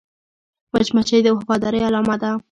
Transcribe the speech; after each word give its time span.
مچمچۍ 0.73 1.19
د 1.23 1.27
وفادارۍ 1.37 1.79
علامه 1.87 2.15
ده 2.21 2.31